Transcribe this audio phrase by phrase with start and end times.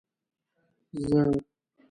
[1.03, 1.19] زه.